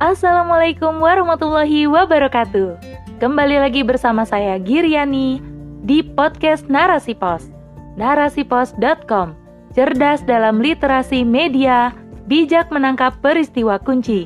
[0.00, 2.80] Assalamualaikum warahmatullahi wabarakatuh.
[3.20, 5.44] Kembali lagi bersama saya Giriani
[5.84, 7.52] di podcast Narasi Pos.
[8.00, 9.36] Narasipos.com.
[9.76, 11.92] Cerdas dalam literasi media,
[12.24, 14.24] bijak menangkap peristiwa kunci.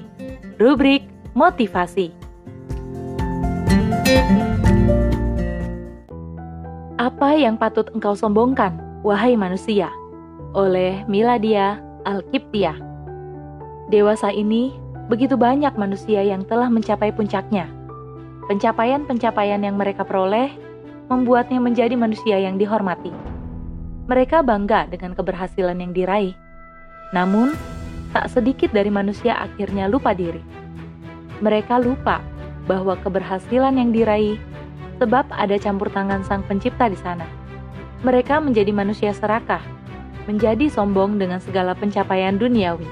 [0.62, 2.14] Rubrik motivasi.
[7.02, 9.90] Apa yang patut engkau sombongkan, wahai manusia?
[10.54, 12.78] Oleh Miladia Alkiptia.
[13.90, 17.68] Dewasa ini begitu banyak manusia yang telah mencapai puncaknya.
[18.48, 20.52] Pencapaian-pencapaian yang mereka peroleh
[21.08, 23.12] membuatnya menjadi manusia yang dihormati.
[24.04, 26.36] Mereka bangga dengan keberhasilan yang diraih.
[27.16, 27.56] Namun,
[28.12, 30.40] tak sedikit dari manusia akhirnya lupa diri.
[31.40, 32.20] Mereka lupa
[32.68, 34.36] bahwa keberhasilan yang diraih
[35.00, 37.26] sebab ada campur tangan Sang Pencipta di sana.
[38.04, 39.60] Mereka menjadi manusia serakah,
[40.28, 42.86] menjadi sombong dengan segala pencapaian duniawi.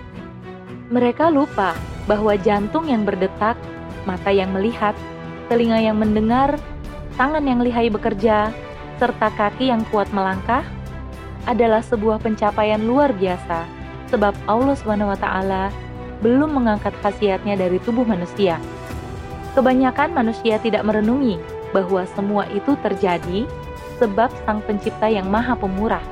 [0.93, 1.77] Mereka lupa
[2.11, 3.55] bahwa jantung yang berdetak,
[4.09, 4.97] mata yang melihat,
[5.47, 6.59] telinga yang mendengar,
[7.15, 8.51] tangan yang lihai bekerja,
[8.99, 10.63] serta kaki yang kuat melangkah
[11.47, 13.67] adalah sebuah pencapaian luar biasa
[14.13, 15.27] sebab Allah SWT
[16.23, 18.63] belum mengangkat khasiatnya dari tubuh manusia.
[19.59, 21.37] Kebanyakan manusia tidak merenungi
[21.75, 23.45] bahwa semua itu terjadi
[23.99, 26.05] sebab Sang Pencipta yang Maha Pemurah.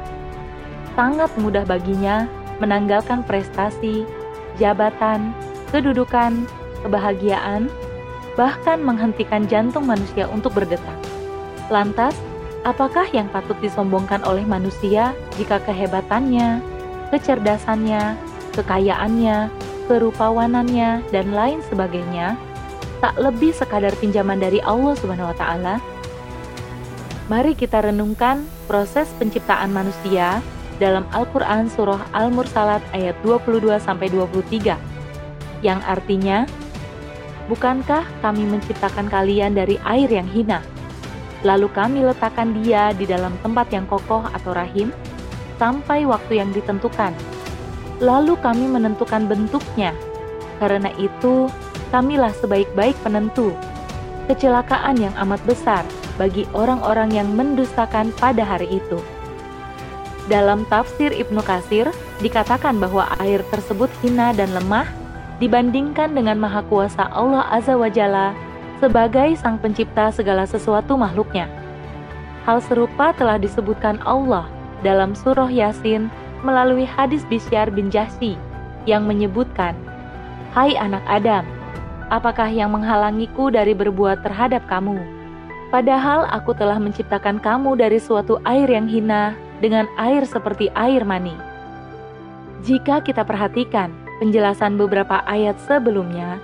[0.98, 2.26] Sangat mudah baginya
[2.58, 4.04] menanggalkan prestasi,
[4.58, 5.32] jabatan,
[5.70, 6.44] kedudukan,
[6.82, 7.70] kebahagiaan,
[8.34, 10.98] bahkan menghentikan jantung manusia untuk berdetak.
[11.70, 12.14] Lantas,
[12.66, 16.62] apakah yang patut disombongkan oleh manusia jika kehebatannya,
[17.14, 18.18] kecerdasannya,
[18.54, 19.50] kekayaannya,
[19.86, 22.34] kerupawanannya, dan lain sebagainya
[23.00, 25.76] tak lebih sekadar pinjaman dari Allah Subhanahu wa taala?
[27.30, 30.42] Mari kita renungkan proses penciptaan manusia
[30.82, 34.89] dalam Al-Qur'an surah Al-Mursalat ayat 22 sampai 23
[35.60, 36.48] yang artinya
[37.50, 40.62] Bukankah kami menciptakan kalian dari air yang hina?
[41.42, 44.94] Lalu kami letakkan dia di dalam tempat yang kokoh atau rahim
[45.58, 47.10] sampai waktu yang ditentukan.
[47.98, 49.90] Lalu kami menentukan bentuknya.
[50.62, 51.50] Karena itu,
[51.90, 53.50] kamilah sebaik-baik penentu.
[54.30, 55.82] Kecelakaan yang amat besar
[56.22, 59.02] bagi orang-orang yang mendustakan pada hari itu.
[60.30, 61.90] Dalam tafsir Ibnu Kasir,
[62.22, 64.99] dikatakan bahwa air tersebut hina dan lemah
[65.40, 68.36] dibandingkan dengan maha kuasa Allah Azza wa Jalla
[68.78, 71.48] sebagai sang pencipta segala sesuatu makhluknya.
[72.44, 74.48] Hal serupa telah disebutkan Allah
[74.84, 78.36] dalam surah Yasin melalui hadis Bisyar bin Jahsi
[78.88, 79.76] yang menyebutkan,
[80.56, 81.44] Hai anak Adam,
[82.08, 85.00] apakah yang menghalangiku dari berbuat terhadap kamu?
[85.70, 91.36] Padahal aku telah menciptakan kamu dari suatu air yang hina dengan air seperti air mani.
[92.66, 96.36] Jika kita perhatikan, penjelasan beberapa ayat sebelumnya,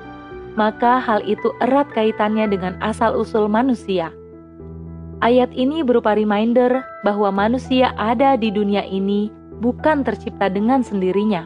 [0.56, 4.08] maka hal itu erat kaitannya dengan asal-usul manusia.
[5.20, 9.28] Ayat ini berupa reminder bahwa manusia ada di dunia ini
[9.60, 11.44] bukan tercipta dengan sendirinya.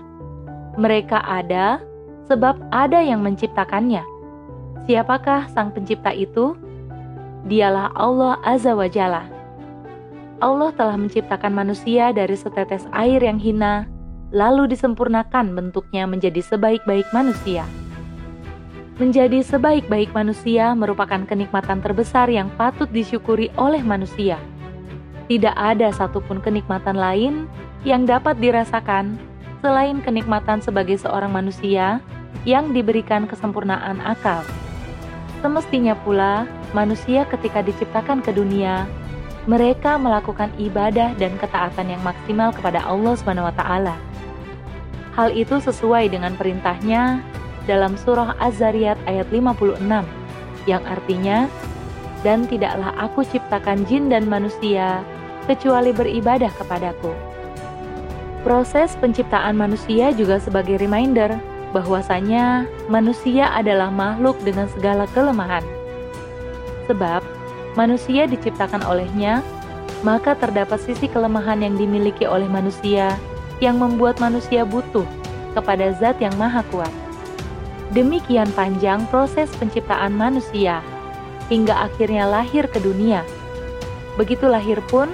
[0.78, 1.82] Mereka ada
[2.30, 4.02] sebab ada yang menciptakannya.
[4.86, 6.54] Siapakah sang pencipta itu?
[7.46, 9.26] Dialah Allah Azza wa Jalla.
[10.40, 13.86] Allah telah menciptakan manusia dari setetes air yang hina
[14.30, 17.66] lalu disempurnakan bentuknya menjadi sebaik-baik manusia.
[19.00, 24.36] Menjadi sebaik-baik manusia merupakan kenikmatan terbesar yang patut disyukuri oleh manusia.
[25.26, 27.48] Tidak ada satupun kenikmatan lain
[27.86, 29.16] yang dapat dirasakan
[29.64, 32.00] selain kenikmatan sebagai seorang manusia
[32.44, 34.44] yang diberikan kesempurnaan akal.
[35.40, 36.44] Semestinya pula,
[36.76, 38.84] manusia ketika diciptakan ke dunia,
[39.48, 43.16] mereka melakukan ibadah dan ketaatan yang maksimal kepada Allah
[43.56, 44.09] taala.
[45.18, 47.22] Hal itu sesuai dengan perintahnya
[47.66, 49.82] dalam surah Az-Zariyat ayat 56
[50.68, 51.50] yang artinya
[52.20, 55.00] dan tidaklah aku ciptakan jin dan manusia
[55.48, 57.10] kecuali beribadah kepadaku.
[58.40, 61.36] Proses penciptaan manusia juga sebagai reminder
[61.76, 65.62] bahwasanya manusia adalah makhluk dengan segala kelemahan.
[66.88, 67.22] Sebab
[67.78, 69.44] manusia diciptakan olehnya,
[70.00, 73.14] maka terdapat sisi kelemahan yang dimiliki oleh manusia
[73.60, 75.04] yang membuat manusia butuh
[75.52, 76.92] kepada zat yang maha kuat.
[77.92, 80.80] Demikian panjang proses penciptaan manusia,
[81.50, 83.26] hingga akhirnya lahir ke dunia.
[84.14, 85.10] Begitu lahir pun,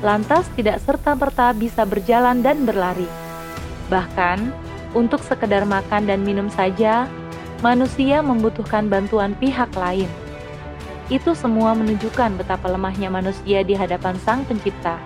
[0.00, 3.08] lantas tidak serta-merta bisa berjalan dan berlari.
[3.90, 4.54] Bahkan,
[4.94, 7.10] untuk sekedar makan dan minum saja,
[7.60, 10.08] manusia membutuhkan bantuan pihak lain.
[11.10, 15.02] Itu semua menunjukkan betapa lemahnya manusia di hadapan Sang Pencipta.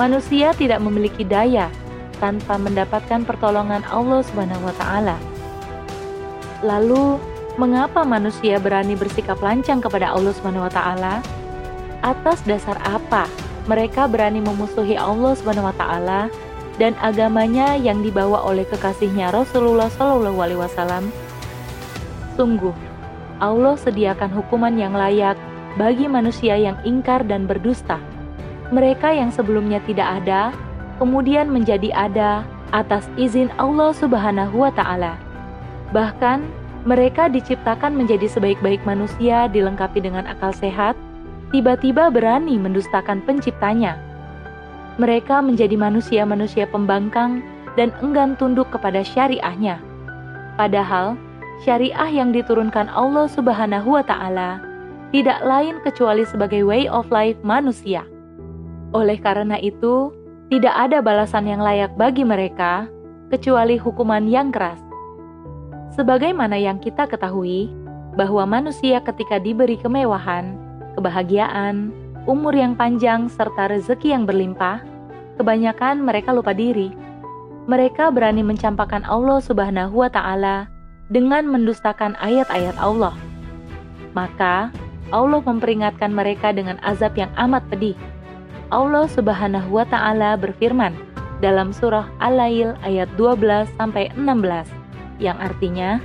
[0.00, 1.68] Manusia tidak memiliki daya
[2.20, 5.16] tanpa mendapatkan pertolongan Allah Subhanahu wa taala.
[6.60, 7.16] Lalu,
[7.56, 11.24] mengapa manusia berani bersikap lancang kepada Allah Subhanahu wa taala?
[12.04, 13.26] Atas dasar apa
[13.64, 16.20] mereka berani memusuhi Allah Subhanahu wa taala
[16.80, 21.12] dan agamanya yang dibawa oleh kekasihnya Rasulullah Shallallahu alaihi wasallam?
[22.40, 22.72] Sungguh,
[23.40, 25.36] Allah sediakan hukuman yang layak
[25.76, 28.00] bagi manusia yang ingkar dan berdusta.
[28.72, 30.54] Mereka yang sebelumnya tidak ada,
[31.00, 32.44] kemudian menjadi ada
[32.76, 35.16] atas izin Allah Subhanahu wa taala.
[35.96, 36.44] Bahkan
[36.84, 40.94] mereka diciptakan menjadi sebaik-baik manusia dilengkapi dengan akal sehat,
[41.50, 43.96] tiba-tiba berani mendustakan penciptanya.
[45.00, 47.40] Mereka menjadi manusia-manusia pembangkang
[47.74, 49.80] dan enggan tunduk kepada syariahnya.
[50.60, 51.16] Padahal,
[51.64, 54.60] syariah yang diturunkan Allah Subhanahu wa taala
[55.10, 58.06] tidak lain kecuali sebagai way of life manusia.
[58.94, 60.14] Oleh karena itu,
[60.50, 62.90] tidak ada balasan yang layak bagi mereka
[63.30, 64.82] kecuali hukuman yang keras.
[65.94, 67.70] Sebagaimana yang kita ketahui,
[68.18, 70.58] bahwa manusia ketika diberi kemewahan,
[70.98, 71.94] kebahagiaan,
[72.26, 74.82] umur yang panjang, serta rezeki yang berlimpah,
[75.38, 76.90] kebanyakan mereka lupa diri.
[77.70, 80.66] Mereka berani mencampakkan Allah Subhanahu wa Ta'ala
[81.14, 83.14] dengan mendustakan ayat-ayat Allah.
[84.18, 84.74] Maka
[85.14, 87.94] Allah memperingatkan mereka dengan azab yang amat pedih.
[88.70, 90.94] Allah Subhanahu wa Ta'ala berfirman
[91.42, 94.70] dalam surah Al-Lail ayat 12 sampai 16
[95.18, 95.98] yang artinya,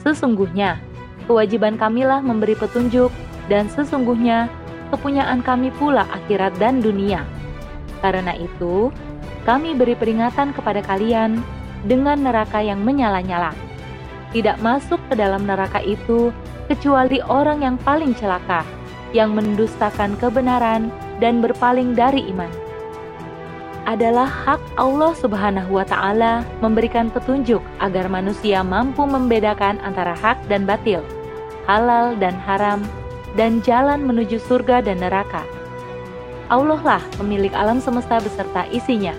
[0.00, 0.80] Sesungguhnya,
[1.28, 3.12] kewajiban kamilah memberi petunjuk
[3.52, 4.48] dan sesungguhnya
[4.88, 7.28] kepunyaan kami pula akhirat dan dunia.
[8.00, 8.88] Karena itu,
[9.44, 11.44] kami beri peringatan kepada kalian
[11.84, 13.52] dengan neraka yang menyala-nyala.
[14.32, 16.32] Tidak masuk ke dalam neraka itu
[16.72, 18.64] kecuali orang yang paling celaka,
[19.12, 20.88] yang mendustakan kebenaran
[21.22, 22.66] dan berpaling dari iman
[23.86, 30.66] adalah hak Allah Subhanahu wa Ta'ala memberikan petunjuk agar manusia mampu membedakan antara hak dan
[30.66, 31.06] batil,
[31.70, 32.82] halal dan haram,
[33.38, 35.46] dan jalan menuju surga dan neraka.
[36.50, 39.14] Allah lah pemilik alam semesta beserta isinya.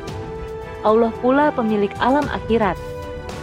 [0.84, 2.76] Allah pula pemilik alam akhirat.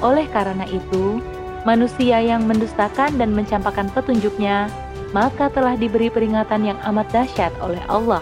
[0.04, 1.24] Oleh karena itu,
[1.64, 4.68] manusia yang mendustakan dan mencampakkan petunjuknya,
[5.16, 8.20] maka telah diberi peringatan yang amat dahsyat oleh Allah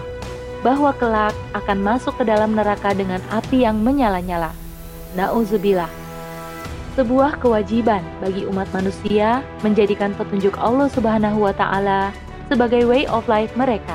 [0.63, 4.55] bahwa kelak akan masuk ke dalam neraka dengan api yang menyala-nyala.
[5.13, 5.91] Nauzubillah.
[6.95, 12.15] Sebuah kewajiban bagi umat manusia menjadikan petunjuk Allah Subhanahu wa taala
[12.47, 13.93] sebagai way of life mereka.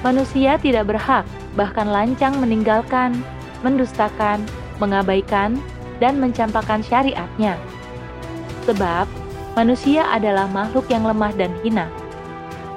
[0.00, 1.28] Manusia tidak berhak
[1.58, 3.20] bahkan lancang meninggalkan,
[3.60, 4.40] mendustakan,
[4.80, 5.60] mengabaikan,
[6.00, 7.58] dan mencampakkan syariatnya.
[8.64, 9.04] Sebab
[9.58, 11.90] manusia adalah makhluk yang lemah dan hina.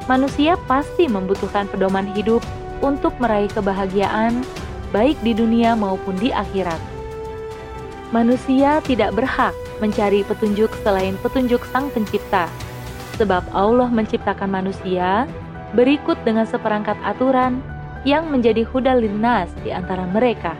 [0.09, 2.43] Manusia pasti membutuhkan pedoman hidup
[2.83, 4.43] untuk meraih kebahagiaan,
[4.91, 6.77] baik di dunia maupun di akhirat.
[8.11, 12.45] Manusia tidak berhak mencari petunjuk selain petunjuk Sang Pencipta,
[13.17, 15.25] sebab Allah menciptakan manusia
[15.73, 17.63] berikut dengan seperangkat aturan
[18.05, 20.53] yang menjadi hudal linnas di antara mereka.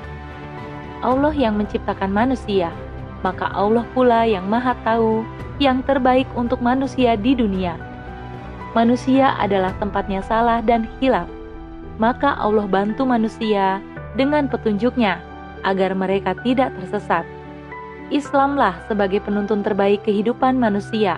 [1.04, 2.72] Allah yang menciptakan manusia,
[3.22, 5.22] maka Allah pula yang maha tahu
[5.62, 7.78] yang terbaik untuk manusia di dunia.
[8.74, 11.30] Manusia adalah tempatnya salah dan hilaf
[12.02, 13.82] maka Allah bantu manusia
[14.18, 15.22] dengan petunjuknya
[15.64, 17.26] agar mereka tidak tersesat.
[18.12, 21.18] Islamlah sebagai penuntun terbaik kehidupan manusia,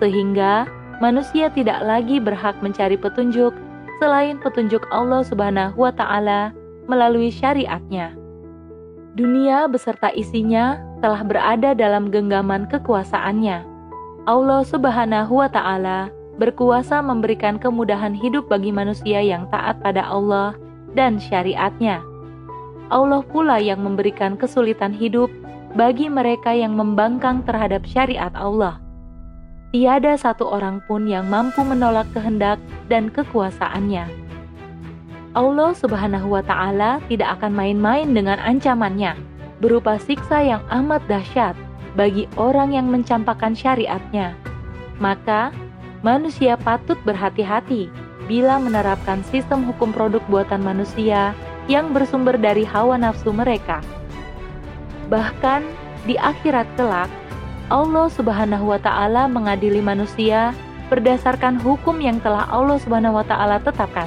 [0.00, 0.66] sehingga
[0.98, 3.52] manusia tidak lagi berhak mencari petunjuk
[4.00, 6.50] selain petunjuk Allah Subhanahu wa Ta'ala
[6.88, 8.16] melalui syariatnya.
[9.16, 13.64] Dunia beserta isinya telah berada dalam genggaman kekuasaannya.
[14.26, 20.52] Allah Subhanahu wa Ta'ala berkuasa memberikan kemudahan hidup bagi manusia yang taat pada Allah
[20.92, 22.04] dan syariatnya.
[22.92, 25.32] Allah pula yang memberikan kesulitan hidup
[25.74, 28.78] bagi mereka yang membangkang terhadap syariat Allah.
[29.74, 34.08] Tiada satu orang pun yang mampu menolak kehendak dan kekuasaannya.
[35.36, 39.20] Allah Subhanahu wa Ta'ala tidak akan main-main dengan ancamannya,
[39.60, 41.52] berupa siksa yang amat dahsyat
[41.92, 44.32] bagi orang yang mencampakkan syariatnya.
[44.96, 45.52] Maka,
[46.06, 47.90] manusia patut berhati-hati
[48.30, 51.34] bila menerapkan sistem hukum produk buatan manusia
[51.66, 53.82] yang bersumber dari hawa nafsu mereka.
[55.10, 55.66] Bahkan
[56.06, 57.10] di akhirat kelak,
[57.74, 60.54] Allah Subhanahu wa taala mengadili manusia
[60.86, 64.06] berdasarkan hukum yang telah Allah Subhanahu wa taala tetapkan.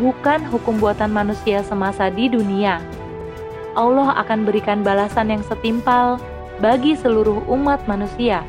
[0.00, 2.80] Bukan hukum buatan manusia semasa di dunia.
[3.76, 6.16] Allah akan berikan balasan yang setimpal
[6.64, 8.40] bagi seluruh umat manusia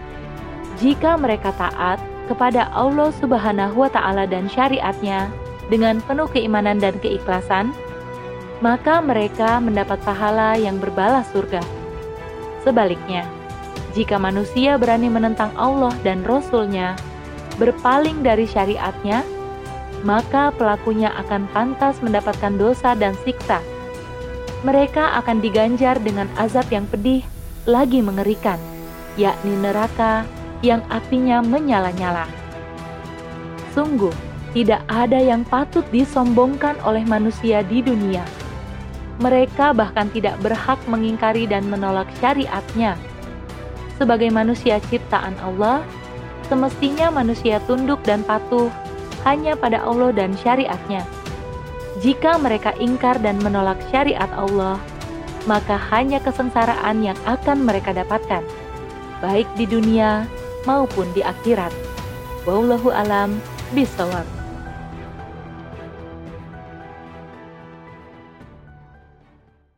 [0.79, 5.31] jika mereka taat kepada Allah Subhanahu wa Ta'ala dan syariatnya
[5.71, 7.71] dengan penuh keimanan dan keikhlasan,
[8.59, 11.63] maka mereka mendapat pahala yang berbalas surga.
[12.67, 13.23] Sebaliknya,
[13.97, 16.93] Jika manusia berani menentang Allah dan Rasul-Nya,
[17.57, 19.25] berpaling dari syariatnya,
[20.05, 23.57] maka pelakunya akan pantas mendapatkan dosa dan siksa.
[24.61, 27.25] Mereka akan diganjar dengan azab yang pedih
[27.65, 28.61] lagi mengerikan,
[29.17, 30.29] yakni neraka
[30.65, 32.25] yang apinya menyala-nyala.
[33.77, 34.13] Sungguh,
[34.57, 38.25] tidak ada yang patut disombongkan oleh manusia di dunia.
[39.21, 42.97] Mereka bahkan tidak berhak mengingkari dan menolak syariatnya.
[43.97, 45.81] Sebagai manusia ciptaan Allah,
[46.45, 48.69] semestinya manusia tunduk dan patuh
[49.25, 51.01] hanya pada Allah dan syariatnya.
[52.01, 54.77] Jika mereka ingkar dan menolak syariat Allah,
[55.49, 58.45] maka hanya kesengsaraan yang akan mereka dapatkan,
[59.17, 60.29] baik di dunia
[60.67, 61.71] maupun di akhirat.
[62.43, 63.39] Wallahu alam
[63.71, 64.36] bisawab.